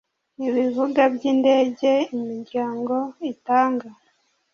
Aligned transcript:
ibibuga 0.47 1.01
by 1.13 1.23
indege 1.31 1.91
imiryango 2.15 2.95
itanga 3.31 3.89